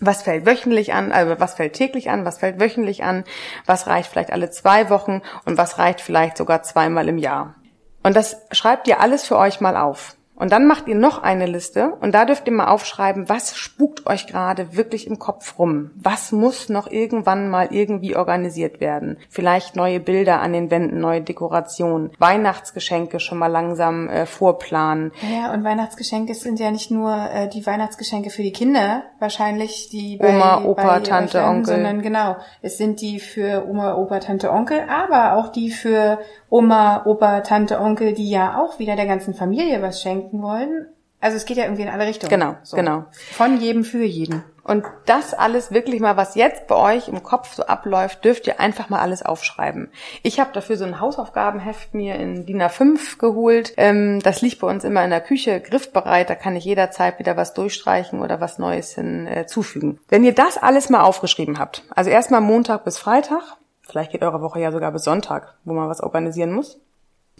was 0.00 0.22
fällt 0.22 0.46
wöchentlich 0.46 0.94
an, 0.94 1.12
also 1.12 1.38
was 1.38 1.54
fällt 1.54 1.74
täglich 1.74 2.10
an, 2.10 2.24
was 2.24 2.38
fällt 2.38 2.58
wöchentlich 2.58 3.04
an, 3.04 3.24
was 3.66 3.86
reicht 3.86 4.10
vielleicht 4.10 4.32
alle 4.32 4.50
zwei 4.50 4.90
Wochen 4.90 5.22
und 5.44 5.58
was 5.58 5.78
reicht 5.78 6.00
vielleicht 6.00 6.36
sogar 6.36 6.62
zweimal 6.62 7.08
im 7.08 7.18
Jahr. 7.18 7.54
Und 8.02 8.16
das 8.16 8.38
schreibt 8.50 8.88
ihr 8.88 9.00
alles 9.00 9.26
für 9.26 9.36
euch 9.36 9.60
mal 9.60 9.76
auf. 9.76 10.16
Und 10.40 10.52
dann 10.52 10.66
macht 10.66 10.88
ihr 10.88 10.94
noch 10.94 11.22
eine 11.22 11.44
Liste 11.44 11.92
und 12.00 12.14
da 12.14 12.24
dürft 12.24 12.46
ihr 12.46 12.54
mal 12.54 12.68
aufschreiben, 12.68 13.28
was 13.28 13.58
spukt 13.58 14.06
euch 14.06 14.26
gerade 14.26 14.74
wirklich 14.74 15.06
im 15.06 15.18
Kopf 15.18 15.58
rum? 15.58 15.90
Was 15.96 16.32
muss 16.32 16.70
noch 16.70 16.90
irgendwann 16.90 17.50
mal 17.50 17.68
irgendwie 17.70 18.16
organisiert 18.16 18.80
werden? 18.80 19.18
Vielleicht 19.28 19.76
neue 19.76 20.00
Bilder 20.00 20.40
an 20.40 20.54
den 20.54 20.70
Wänden, 20.70 20.98
neue 20.98 21.20
Dekorationen, 21.20 22.12
Weihnachtsgeschenke 22.18 23.20
schon 23.20 23.36
mal 23.36 23.48
langsam 23.48 24.08
äh, 24.08 24.24
vorplanen. 24.24 25.12
Ja, 25.30 25.52
und 25.52 25.62
Weihnachtsgeschenke 25.62 26.32
sind 26.32 26.58
ja 26.58 26.70
nicht 26.70 26.90
nur 26.90 27.14
äh, 27.14 27.46
die 27.50 27.66
Weihnachtsgeschenke 27.66 28.30
für 28.30 28.42
die 28.42 28.52
Kinder, 28.52 29.02
wahrscheinlich 29.18 29.90
die 29.90 30.16
bei, 30.16 30.30
Oma, 30.30 30.64
Opa, 30.64 30.82
bei 30.82 31.00
Tante, 31.00 31.40
euch, 31.40 31.44
Onkel. 31.44 31.74
sondern 31.74 32.00
genau, 32.00 32.36
es 32.62 32.78
sind 32.78 33.02
die 33.02 33.20
für 33.20 33.68
Oma, 33.68 33.94
Opa, 33.94 34.20
Tante, 34.20 34.50
Onkel, 34.50 34.84
aber 34.88 35.36
auch 35.36 35.48
die 35.48 35.70
für 35.70 36.18
Oma, 36.48 37.04
Opa, 37.04 37.42
Tante, 37.42 37.78
Onkel, 37.78 38.14
die 38.14 38.30
ja 38.30 38.58
auch 38.58 38.78
wieder 38.78 38.96
der 38.96 39.06
ganzen 39.06 39.34
Familie 39.34 39.82
was 39.82 40.00
schenken 40.00 40.29
wollen. 40.32 40.86
Also 41.20 41.36
es 41.36 41.44
geht 41.44 41.58
ja 41.58 41.64
irgendwie 41.64 41.82
in 41.82 41.88
alle 41.88 42.06
Richtungen. 42.06 42.30
Genau, 42.30 42.56
genau. 42.72 43.04
Von 43.32 43.60
jedem 43.60 43.84
für 43.84 44.02
jeden. 44.02 44.42
Und 44.64 44.84
das 45.04 45.34
alles 45.34 45.72
wirklich 45.72 46.00
mal, 46.00 46.16
was 46.16 46.34
jetzt 46.34 46.66
bei 46.66 46.76
euch 46.76 47.08
im 47.08 47.22
Kopf 47.22 47.54
so 47.54 47.64
abläuft, 47.64 48.24
dürft 48.24 48.46
ihr 48.46 48.60
einfach 48.60 48.88
mal 48.88 49.00
alles 49.00 49.22
aufschreiben. 49.22 49.90
Ich 50.22 50.38
habe 50.38 50.52
dafür 50.52 50.76
so 50.76 50.84
ein 50.84 51.00
Hausaufgabenheft 51.00 51.92
mir 51.92 52.14
in 52.14 52.46
DIN 52.46 52.62
A5 52.62 53.18
geholt. 53.18 53.74
Ähm, 53.76 54.20
das 54.22 54.42
liegt 54.42 54.60
bei 54.60 54.68
uns 54.68 54.84
immer 54.84 55.04
in 55.04 55.10
der 55.10 55.20
Küche 55.20 55.60
griffbereit. 55.60 56.30
Da 56.30 56.36
kann 56.36 56.56
ich 56.56 56.64
jederzeit 56.64 57.18
wieder 57.18 57.36
was 57.36 57.52
durchstreichen 57.52 58.20
oder 58.20 58.40
was 58.40 58.58
Neues 58.58 58.94
hinzufügen. 58.94 59.98
Wenn 60.08 60.24
ihr 60.24 60.34
das 60.34 60.56
alles 60.56 60.88
mal 60.88 61.02
aufgeschrieben 61.02 61.58
habt, 61.58 61.82
also 61.94 62.08
erstmal 62.08 62.40
Montag 62.40 62.84
bis 62.84 62.96
Freitag, 62.96 63.42
vielleicht 63.82 64.12
geht 64.12 64.22
eure 64.22 64.40
Woche 64.40 64.60
ja 64.60 64.72
sogar 64.72 64.92
bis 64.92 65.04
Sonntag, 65.04 65.54
wo 65.64 65.74
man 65.74 65.88
was 65.88 66.02
organisieren 66.02 66.52
muss. 66.52 66.78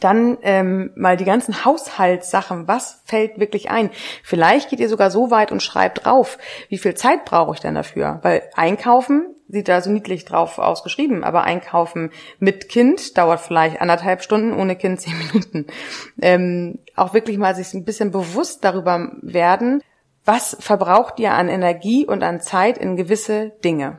Dann 0.01 0.39
ähm, 0.43 0.91
mal 0.97 1.17
die 1.17 1.25
ganzen 1.25 1.65
Haushaltssachen, 1.65 2.67
was 2.67 3.03
fällt 3.05 3.39
wirklich 3.39 3.71
ein? 3.71 3.91
Vielleicht 4.23 4.71
geht 4.71 4.81
ihr 4.81 4.89
sogar 4.89 5.11
so 5.11 5.31
weit 5.31 5.53
und 5.53 5.63
schreibt 5.63 6.05
drauf, 6.05 6.39
wie 6.69 6.79
viel 6.79 6.95
Zeit 6.95 7.25
brauche 7.25 7.55
ich 7.55 7.61
denn 7.61 7.75
dafür? 7.75 8.19
Weil 8.23 8.43
einkaufen 8.55 9.35
sieht 9.49 9.69
da 9.69 9.81
so 9.81 9.91
niedlich 9.91 10.25
drauf 10.25 10.59
ausgeschrieben, 10.59 11.25
aber 11.25 11.43
einkaufen 11.43 12.11
mit 12.39 12.69
Kind 12.69 13.19
dauert 13.19 13.41
vielleicht 13.41 13.81
anderthalb 13.81 14.23
Stunden, 14.23 14.53
ohne 14.53 14.77
Kind 14.77 15.01
zehn 15.01 15.19
Minuten. 15.19 15.67
Ähm, 16.23 16.79
auch 16.97 17.15
wirklich 17.15 17.39
mal 17.39 17.55
sich 17.55 17.75
ein 17.75 17.85
bisschen 17.85 18.11
bewusst 18.11 18.65
darüber 18.65 19.13
werden, 19.23 19.83
was 20.25 20.57
verbraucht 20.61 21.19
ihr 21.19 21.33
an 21.33 21.49
Energie 21.49 22.07
und 22.07 22.23
an 22.23 22.41
Zeit 22.41 22.79
in 22.79 22.97
gewisse 22.97 23.51
Dinge. 23.65 23.99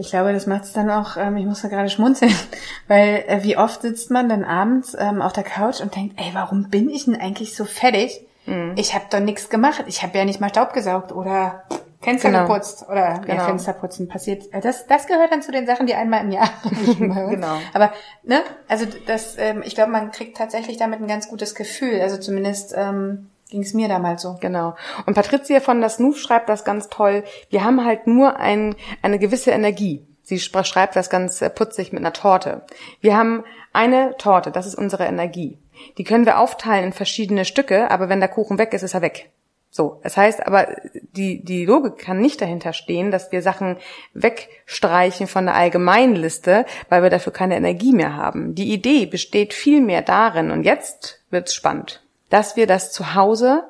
Ich 0.00 0.08
glaube, 0.08 0.32
das 0.32 0.46
macht 0.46 0.64
es 0.64 0.72
dann 0.72 0.88
auch, 0.88 1.18
ähm, 1.18 1.36
ich 1.36 1.44
muss 1.44 1.60
da 1.60 1.68
gerade 1.68 1.90
schmunzeln, 1.90 2.32
weil 2.88 3.22
äh, 3.28 3.42
wie 3.42 3.58
oft 3.58 3.82
sitzt 3.82 4.10
man 4.10 4.30
dann 4.30 4.44
abends 4.44 4.96
ähm, 4.98 5.20
auf 5.20 5.34
der 5.34 5.44
Couch 5.44 5.82
und 5.82 5.94
denkt, 5.94 6.18
ey, 6.18 6.30
warum 6.32 6.70
bin 6.70 6.88
ich 6.88 7.04
denn 7.04 7.20
eigentlich 7.20 7.54
so 7.54 7.66
fertig? 7.66 8.26
Mhm. 8.46 8.72
Ich 8.76 8.94
habe 8.94 9.04
doch 9.10 9.20
nichts 9.20 9.50
gemacht. 9.50 9.84
Ich 9.88 10.02
habe 10.02 10.16
ja 10.16 10.24
nicht 10.24 10.40
mal 10.40 10.48
Staub 10.48 10.72
gesaugt 10.72 11.12
oder 11.12 11.64
Fenster 12.00 12.30
genau. 12.30 12.46
geputzt 12.46 12.86
oder 12.88 13.18
genau. 13.18 13.34
ja, 13.34 13.44
Fensterputzen 13.44 14.08
passiert. 14.08 14.50
Äh, 14.54 14.62
das, 14.62 14.86
das 14.86 15.06
gehört 15.06 15.32
dann 15.32 15.42
zu 15.42 15.52
den 15.52 15.66
Sachen, 15.66 15.86
die 15.86 15.94
einmal 15.94 16.24
im 16.24 16.30
Jahr 16.30 16.48
genau. 16.98 17.58
Aber 17.74 17.92
ne, 18.22 18.40
also 18.68 18.86
das, 19.06 19.36
ähm, 19.36 19.62
ich 19.62 19.74
glaube, 19.74 19.92
man 19.92 20.12
kriegt 20.12 20.38
tatsächlich 20.38 20.78
damit 20.78 21.02
ein 21.02 21.08
ganz 21.08 21.28
gutes 21.28 21.54
Gefühl. 21.54 22.00
Also 22.00 22.16
zumindest 22.16 22.72
ähm, 22.74 23.28
ging 23.50 23.62
es 23.62 23.74
mir 23.74 23.88
damals 23.88 24.22
so. 24.22 24.36
Genau. 24.40 24.74
Und 25.06 25.14
Patricia 25.14 25.60
von 25.60 25.80
der 25.80 25.90
Snoof 25.90 26.18
schreibt 26.18 26.48
das 26.48 26.64
ganz 26.64 26.88
toll. 26.88 27.24
Wir 27.50 27.64
haben 27.64 27.84
halt 27.84 28.06
nur 28.06 28.36
ein, 28.36 28.74
eine 29.02 29.18
gewisse 29.18 29.50
Energie. 29.50 30.06
Sie 30.22 30.38
schreibt 30.38 30.94
das 30.96 31.10
ganz 31.10 31.42
äh, 31.42 31.50
putzig 31.50 31.92
mit 31.92 32.00
einer 32.00 32.12
Torte. 32.12 32.62
Wir 33.00 33.16
haben 33.16 33.44
eine 33.72 34.16
Torte, 34.16 34.50
das 34.50 34.66
ist 34.66 34.76
unsere 34.76 35.04
Energie. 35.04 35.58
Die 35.98 36.04
können 36.04 36.26
wir 36.26 36.38
aufteilen 36.38 36.86
in 36.86 36.92
verschiedene 36.92 37.44
Stücke, 37.44 37.90
aber 37.90 38.08
wenn 38.08 38.20
der 38.20 38.28
Kuchen 38.28 38.58
weg 38.58 38.72
ist, 38.72 38.82
ist 38.82 38.94
er 38.94 39.02
weg. 39.02 39.30
So, 39.72 40.00
es 40.02 40.16
heißt 40.16 40.46
aber, 40.46 40.66
die, 41.12 41.44
die 41.44 41.64
Logik 41.64 41.98
kann 41.98 42.20
nicht 42.20 42.40
dahinter 42.40 42.72
stehen, 42.72 43.12
dass 43.12 43.30
wir 43.30 43.40
Sachen 43.40 43.76
wegstreichen 44.14 45.28
von 45.28 45.46
der 45.46 45.54
allgemeinen 45.54 46.16
Liste, 46.16 46.66
weil 46.88 47.02
wir 47.02 47.10
dafür 47.10 47.32
keine 47.32 47.56
Energie 47.56 47.92
mehr 47.92 48.16
haben. 48.16 48.54
Die 48.56 48.72
Idee 48.72 49.06
besteht 49.06 49.54
vielmehr 49.54 50.02
darin, 50.02 50.50
und 50.50 50.64
jetzt 50.64 51.22
wird's 51.30 51.54
spannend 51.54 52.02
dass 52.30 52.56
wir 52.56 52.66
das 52.66 52.92
zu 52.92 53.14
Hause 53.14 53.64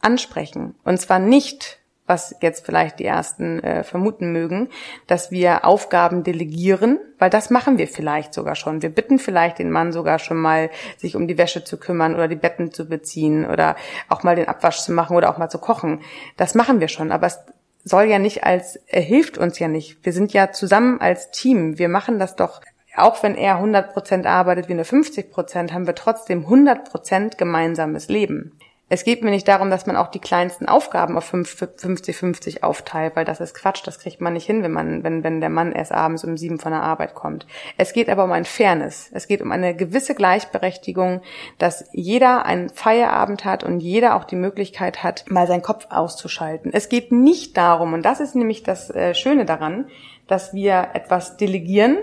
ansprechen. 0.00 0.74
Und 0.84 0.98
zwar 0.98 1.18
nicht, 1.18 1.78
was 2.06 2.36
jetzt 2.40 2.64
vielleicht 2.64 3.00
die 3.00 3.04
ersten 3.04 3.62
äh, 3.62 3.82
vermuten 3.82 4.30
mögen, 4.32 4.68
dass 5.06 5.30
wir 5.30 5.64
Aufgaben 5.64 6.22
delegieren, 6.22 6.98
weil 7.18 7.30
das 7.30 7.50
machen 7.50 7.78
wir 7.78 7.88
vielleicht 7.88 8.32
sogar 8.32 8.54
schon. 8.54 8.80
Wir 8.80 8.90
bitten 8.90 9.18
vielleicht 9.18 9.58
den 9.58 9.70
Mann 9.70 9.92
sogar 9.92 10.18
schon 10.18 10.36
mal, 10.36 10.70
sich 10.96 11.16
um 11.16 11.26
die 11.26 11.36
Wäsche 11.36 11.64
zu 11.64 11.78
kümmern 11.78 12.14
oder 12.14 12.28
die 12.28 12.36
Betten 12.36 12.72
zu 12.72 12.88
beziehen 12.88 13.44
oder 13.44 13.76
auch 14.08 14.22
mal 14.22 14.36
den 14.36 14.48
Abwasch 14.48 14.80
zu 14.80 14.92
machen 14.92 15.16
oder 15.16 15.30
auch 15.30 15.38
mal 15.38 15.50
zu 15.50 15.58
kochen. 15.58 16.00
Das 16.36 16.54
machen 16.54 16.80
wir 16.80 16.88
schon, 16.88 17.10
aber 17.10 17.26
es 17.26 17.40
soll 17.82 18.04
ja 18.04 18.18
nicht 18.18 18.44
als, 18.44 18.76
er 18.86 19.02
hilft 19.02 19.38
uns 19.38 19.58
ja 19.58 19.68
nicht. 19.68 20.04
Wir 20.04 20.12
sind 20.12 20.32
ja 20.32 20.52
zusammen 20.52 21.00
als 21.00 21.30
Team. 21.30 21.78
Wir 21.78 21.88
machen 21.88 22.18
das 22.18 22.36
doch 22.36 22.60
auch 22.96 23.22
wenn 23.22 23.34
er 23.34 23.56
100 23.56 23.92
Prozent 23.92 24.26
arbeitet 24.26 24.68
wie 24.68 24.72
eine 24.72 24.84
50 24.84 25.30
Prozent, 25.30 25.72
haben 25.72 25.86
wir 25.86 25.94
trotzdem 25.94 26.44
100 26.44 26.90
Prozent 26.90 27.38
gemeinsames 27.38 28.08
Leben. 28.08 28.58
Es 28.88 29.02
geht 29.02 29.24
mir 29.24 29.30
nicht 29.30 29.48
darum, 29.48 29.68
dass 29.68 29.86
man 29.86 29.96
auch 29.96 30.06
die 30.06 30.20
kleinsten 30.20 30.68
Aufgaben 30.68 31.16
auf 31.18 31.34
50-50 31.34 32.62
aufteilt, 32.62 33.16
weil 33.16 33.24
das 33.24 33.40
ist 33.40 33.54
Quatsch, 33.54 33.84
das 33.84 33.98
kriegt 33.98 34.20
man 34.20 34.34
nicht 34.34 34.46
hin, 34.46 34.62
wenn 34.62 34.70
man, 34.70 35.02
wenn, 35.02 35.24
wenn 35.24 35.40
der 35.40 35.50
Mann 35.50 35.72
erst 35.72 35.90
abends 35.90 36.22
um 36.22 36.36
sieben 36.36 36.60
von 36.60 36.70
der 36.70 36.84
Arbeit 36.84 37.16
kommt. 37.16 37.48
Es 37.78 37.92
geht 37.92 38.08
aber 38.08 38.22
um 38.22 38.30
ein 38.30 38.44
Fairness. 38.44 39.10
Es 39.12 39.26
geht 39.26 39.42
um 39.42 39.50
eine 39.50 39.74
gewisse 39.74 40.14
Gleichberechtigung, 40.14 41.20
dass 41.58 41.88
jeder 41.92 42.46
einen 42.46 42.68
Feierabend 42.68 43.44
hat 43.44 43.64
und 43.64 43.80
jeder 43.80 44.14
auch 44.14 44.24
die 44.24 44.36
Möglichkeit 44.36 45.02
hat, 45.02 45.24
mal 45.28 45.48
seinen 45.48 45.62
Kopf 45.62 45.88
auszuschalten. 45.90 46.70
Es 46.72 46.88
geht 46.88 47.10
nicht 47.10 47.56
darum, 47.56 47.92
und 47.92 48.02
das 48.04 48.20
ist 48.20 48.36
nämlich 48.36 48.62
das 48.62 48.90
äh, 48.90 49.16
Schöne 49.16 49.46
daran, 49.46 49.88
dass 50.28 50.54
wir 50.54 50.90
etwas 50.94 51.36
delegieren, 51.36 51.98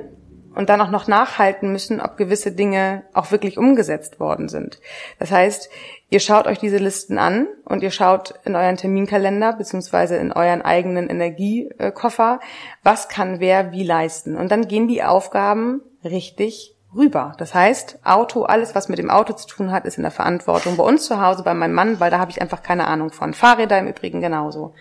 und 0.55 0.69
dann 0.69 0.81
auch 0.81 0.89
noch 0.89 1.07
nachhalten 1.07 1.72
müssen, 1.72 2.01
ob 2.01 2.17
gewisse 2.17 2.51
Dinge 2.51 3.03
auch 3.13 3.31
wirklich 3.31 3.57
umgesetzt 3.57 4.19
worden 4.19 4.50
sind. 4.50 4.79
Das 5.19 5.31
heißt, 5.31 5.69
ihr 6.10 6.19
schaut 6.19 6.48
euch 6.48 6.60
diese 6.60 6.77
Listen 6.77 7.17
an 7.17 7.48
und 7.65 7.83
ihr 7.83 7.91
schaut 7.91 8.36
in 8.45 8.55
euren 8.55 8.77
Terminkalender 8.77 9.53
beziehungsweise 9.53 10.15
in 10.17 10.31
euren 10.31 10.62
eigenen 10.62 11.10
Energiekoffer, 11.10 12.39
was 12.83 13.10
kann 13.10 13.39
wer 13.39 13.72
wie 13.72 13.83
leisten. 13.83 14.36
Und 14.38 14.51
dann 14.51 14.67
gehen 14.67 14.88
die 14.88 15.03
Aufgaben 15.03 15.81
richtig 16.03 16.75
rüber. 16.95 17.33
Das 17.38 17.53
heißt, 17.53 18.00
Auto, 18.03 18.43
alles, 18.43 18.75
was 18.75 18.89
mit 18.89 19.00
dem 19.00 19.10
Auto 19.10 19.33
zu 19.33 19.48
tun 19.48 19.72
hat, 19.72 19.86
ist 19.86 19.98
in 19.98 20.03
der 20.03 20.12
Verantwortung 20.12 20.77
bei 20.77 20.83
uns 20.83 21.05
zu 21.05 21.22
Hause, 21.22 21.43
bei 21.43 21.53
meinem 21.53 21.74
Mann, 21.74 22.00
weil 22.00 22.12
da 22.12 22.19
habe 22.19 22.31
ich 22.31 22.41
einfach 22.41 22.62
keine 22.62 22.88
Ahnung 22.88 23.12
von. 23.12 23.33
Fahrräder 23.33 23.79
im 23.79 23.88
Übrigen 23.88 24.22
genauso. 24.22 24.74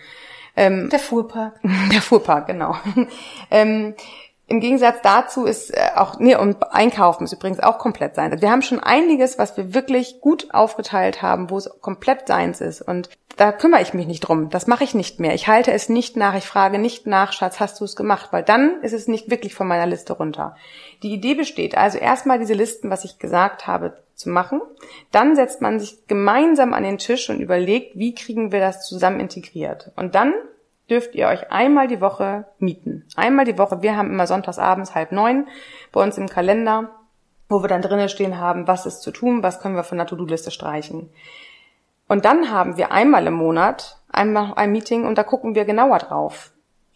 Ähm, 0.55 0.89
der 0.89 0.99
Fuhrpark. 0.99 1.59
Der 1.91 2.01
Fuhrpark, 2.01 2.45
genau. 2.45 2.75
ähm, 3.51 3.95
im 4.53 4.59
Gegensatz 4.59 4.97
dazu 5.01 5.45
ist 5.45 5.75
äh, 5.75 5.89
auch, 5.95 6.19
nee, 6.19 6.35
und 6.35 6.71
Einkaufen 6.71 7.23
ist 7.23 7.33
übrigens 7.33 7.59
auch 7.59 7.79
komplett 7.79 8.13
sein. 8.13 8.39
Wir 8.39 8.51
haben 8.51 8.61
schon 8.61 8.79
einiges, 8.79 9.39
was 9.39 9.57
wir 9.57 9.73
wirklich 9.73 10.21
gut 10.21 10.53
aufgeteilt 10.53 11.23
haben, 11.23 11.49
wo 11.49 11.57
es 11.57 11.67
komplett 11.81 12.27
seins 12.27 12.61
ist. 12.61 12.83
Und 12.83 13.09
da 13.35 13.51
kümmere 13.51 13.81
ich 13.81 13.95
mich 13.95 14.05
nicht 14.05 14.19
drum. 14.19 14.51
Das 14.51 14.67
mache 14.67 14.83
ich 14.83 14.93
nicht 14.93 15.19
mehr. 15.19 15.33
Ich 15.33 15.47
halte 15.47 15.71
es 15.71 15.89
nicht 15.89 16.17
nach. 16.17 16.35
Ich 16.35 16.45
frage 16.45 16.77
nicht 16.77 17.07
nach, 17.07 17.33
Schatz, 17.33 17.59
hast 17.59 17.81
du 17.81 17.85
es 17.85 17.95
gemacht? 17.95 18.27
Weil 18.29 18.43
dann 18.43 18.79
ist 18.83 18.93
es 18.93 19.07
nicht 19.07 19.31
wirklich 19.31 19.55
von 19.55 19.67
meiner 19.67 19.87
Liste 19.87 20.13
runter. 20.13 20.55
Die 21.01 21.13
Idee 21.13 21.33
besteht 21.33 21.75
also 21.75 21.97
erstmal 21.97 22.37
diese 22.37 22.53
Listen, 22.53 22.91
was 22.91 23.05
ich 23.05 23.17
gesagt 23.17 23.65
habe, 23.65 23.97
zu 24.13 24.29
machen. 24.29 24.61
Dann 25.11 25.35
setzt 25.35 25.61
man 25.61 25.79
sich 25.79 26.05
gemeinsam 26.05 26.75
an 26.75 26.83
den 26.83 26.99
Tisch 26.99 27.31
und 27.31 27.39
überlegt, 27.39 27.97
wie 27.97 28.13
kriegen 28.13 28.51
wir 28.51 28.59
das 28.59 28.87
zusammen 28.87 29.19
integriert. 29.19 29.91
Und 29.95 30.13
dann 30.13 30.35
dürft 30.93 31.15
ihr 31.15 31.27
euch 31.27 31.51
einmal 31.51 31.87
die 31.87 32.01
Woche 32.01 32.45
mieten. 32.59 33.03
Einmal 33.15 33.45
die 33.45 33.57
Woche. 33.57 33.81
Wir 33.81 33.97
haben 33.97 34.11
immer 34.11 34.27
sonntags 34.27 34.59
abends 34.59 34.93
halb 34.93 35.11
neun 35.11 35.47
bei 35.91 36.03
uns 36.03 36.19
im 36.19 36.29
Kalender, 36.29 36.91
wo 37.49 37.63
wir 37.63 37.67
dann 37.67 37.81
drinnen 37.81 38.09
stehen 38.09 38.37
haben, 38.37 38.67
was 38.67 38.85
ist 38.85 39.01
zu 39.01 39.09
tun, 39.09 39.41
was 39.41 39.59
können 39.59 39.75
wir 39.75 39.83
von 39.83 39.97
der 39.97 40.05
To-Do-Liste 40.05 40.51
streichen. 40.51 41.09
Und 42.07 42.25
dann 42.25 42.51
haben 42.51 42.77
wir 42.77 42.91
einmal 42.91 43.25
im 43.25 43.33
Monat 43.33 43.97
einmal 44.11 44.53
ein 44.55 44.71
Meeting 44.71 45.07
und 45.07 45.17
da 45.17 45.23
gucken 45.23 45.55
wir 45.55 45.65
genauer 45.65 45.97
drauf 45.97 46.52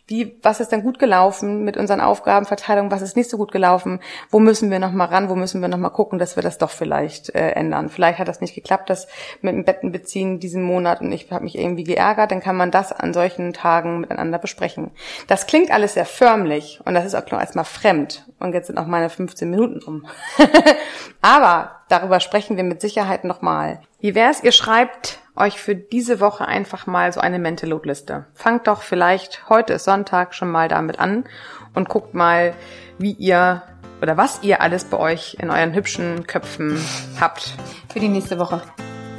wie, 0.07 0.39
was 0.41 0.61
ist 0.61 0.71
denn 0.71 0.83
gut 0.83 0.99
gelaufen 0.99 1.65
mit 1.65 1.75
unseren 1.75 1.99
Aufgabenverteilungen, 1.99 2.91
was 2.91 3.01
ist 3.01 3.17
nicht 3.17 3.29
so 3.29 3.37
gut 3.37 3.51
gelaufen, 3.51 3.99
wo 4.29 4.39
müssen 4.39 4.71
wir 4.71 4.79
nochmal 4.79 5.07
ran, 5.07 5.29
wo 5.29 5.35
müssen 5.35 5.61
wir 5.61 5.67
nochmal 5.67 5.91
gucken, 5.91 6.17
dass 6.17 6.37
wir 6.37 6.43
das 6.43 6.57
doch 6.57 6.69
vielleicht 6.69 7.35
äh, 7.35 7.51
ändern. 7.51 7.89
Vielleicht 7.89 8.19
hat 8.19 8.27
das 8.29 8.39
nicht 8.39 8.55
geklappt, 8.55 8.89
das 8.89 9.07
mit 9.41 9.53
dem 9.53 9.65
Bettenbeziehen 9.65 10.39
diesen 10.39 10.63
Monat 10.63 11.01
und 11.01 11.11
ich 11.11 11.29
habe 11.29 11.43
mich 11.43 11.57
irgendwie 11.57 11.83
geärgert, 11.83 12.31
dann 12.31 12.39
kann 12.39 12.55
man 12.55 12.71
das 12.71 12.93
an 12.93 13.13
solchen 13.13 13.51
Tagen 13.51 13.99
miteinander 13.99 14.39
besprechen. 14.39 14.91
Das 15.27 15.45
klingt 15.45 15.71
alles 15.71 15.95
sehr 15.95 16.05
förmlich 16.05 16.79
und 16.85 16.93
das 16.93 17.05
ist 17.05 17.15
auch 17.15 17.29
noch 17.29 17.39
erstmal 17.39 17.65
fremd. 17.65 18.25
Und 18.39 18.53
jetzt 18.53 18.67
sind 18.67 18.77
auch 18.77 18.85
meine 18.85 19.09
15 19.09 19.49
Minuten 19.49 19.81
um. 19.83 20.05
Aber 21.21 21.71
darüber 21.89 22.19
sprechen 22.19 22.55
wir 22.55 22.63
mit 22.63 22.81
Sicherheit 22.81 23.23
nochmal. 23.23 23.81
Wie 23.99 24.15
wär's, 24.15 24.43
ihr 24.43 24.51
schreibt 24.51 25.19
euch 25.37 25.59
für 25.59 25.75
diese 25.75 26.19
Woche 26.19 26.47
einfach 26.47 26.87
mal 26.87 27.11
so 27.11 27.19
eine 27.19 27.39
Mentalog-Liste. 27.39 28.25
Fangt 28.33 28.67
doch 28.67 28.81
vielleicht, 28.81 29.49
heute 29.49 29.73
ist 29.73 29.85
Sonntag, 29.85 30.33
schon 30.33 30.51
mal 30.51 30.67
damit 30.67 30.99
an 30.99 31.25
und 31.73 31.89
guckt 31.89 32.13
mal, 32.13 32.53
wie 32.97 33.11
ihr 33.11 33.61
oder 34.01 34.17
was 34.17 34.43
ihr 34.43 34.61
alles 34.61 34.85
bei 34.85 34.97
euch 34.97 35.37
in 35.39 35.49
euren 35.49 35.73
hübschen 35.73 36.27
Köpfen 36.27 36.79
habt. 37.19 37.53
Für 37.91 37.99
die 37.99 38.09
nächste 38.09 38.39
Woche. 38.39 38.61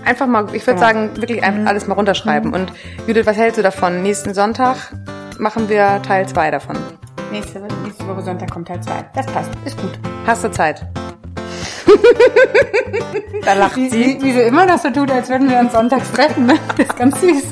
einfach 0.05 0.27
mal, 0.27 0.55
ich 0.55 0.67
würde 0.67 0.81
sagen, 0.81 1.17
wirklich 1.17 1.43
einfach 1.43 1.67
alles 1.67 1.87
mal 1.87 1.95
runterschreiben. 1.95 2.55
Und 2.55 2.73
Judith, 3.07 3.27
was 3.27 3.37
hältst 3.37 3.59
du 3.59 3.63
davon? 3.63 4.03
Nächsten 4.03 4.35
Sonntag 4.35 4.77
machen 5.39 5.69
wir 5.69 6.01
Teil 6.03 6.27
2 6.27 6.51
davon. 6.51 6.77
Nächste, 7.31 7.61
nächste 7.83 8.07
Woche 8.09 8.23
Sonntag 8.23 8.51
kommt 8.51 8.69
Teil 8.69 8.83
2. 8.83 9.11
Das 9.15 9.27
passt. 9.27 9.51
Ist 9.65 9.77
gut. 9.81 9.99
Hast 10.27 10.45
du 10.45 10.51
Zeit? 10.51 10.87
da 13.45 13.55
lacht 13.55 13.77
Wie, 13.77 13.89
sie. 13.89 13.99
wie, 13.99 14.23
wie 14.23 14.33
sie 14.33 14.41
immer 14.43 14.67
noch 14.67 14.79
so 14.79 14.91
tut, 14.91 15.11
als 15.11 15.29
würden 15.29 15.49
wir 15.51 15.59
uns 15.59 15.73
sonntags 15.73 16.11
treffen. 16.13 16.47
Ne? 16.47 16.59
Das 16.77 16.87
ist 16.87 16.97
ganz 16.97 17.21
süß. 17.21 17.45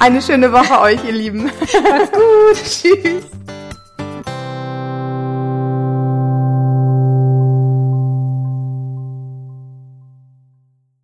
Eine 0.00 0.22
schöne 0.22 0.52
Woche 0.52 0.80
euch, 0.80 1.04
ihr 1.04 1.12
Lieben. 1.12 1.44
Macht's 1.44 2.12
gut. 2.12 2.56
Tschüss. 2.64 3.24